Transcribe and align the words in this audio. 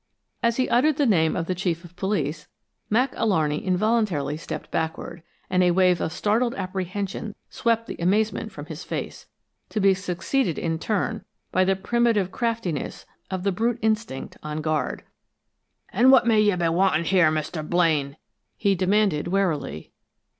As 0.41 0.57
he 0.57 0.67
uttered 0.67 0.97
the 0.97 1.05
name 1.05 1.35
of 1.35 1.45
the 1.45 1.53
Chief 1.53 1.85
of 1.85 1.95
Police, 1.95 2.47
Mac 2.89 3.13
Alarney 3.13 3.63
involuntarily 3.63 4.35
stepped 4.35 4.71
backward, 4.71 5.21
and 5.47 5.61
a 5.61 5.69
wave 5.69 6.01
of 6.01 6.11
startled 6.11 6.55
apprehension 6.55 7.35
swept 7.51 7.85
the 7.85 7.97
amazement 7.99 8.51
from 8.51 8.65
his 8.65 8.83
face, 8.83 9.27
to 9.69 9.79
be 9.79 9.93
succeeded 9.93 10.57
in 10.57 10.79
turn 10.79 11.23
by 11.51 11.63
the 11.63 11.75
primitive 11.75 12.31
craftiness 12.31 13.05
of 13.29 13.43
the 13.43 13.51
brute 13.51 13.77
instinct 13.83 14.37
on 14.41 14.59
guard. 14.61 15.03
"And 15.89 16.11
what 16.11 16.25
may 16.25 16.39
you 16.41 16.57
be 16.57 16.69
wanting 16.69 17.03
here, 17.05 17.29
Mr. 17.31 17.61
Blaine?" 17.63 18.17
he 18.57 18.73
demanded, 18.73 19.27
warily. 19.27 19.91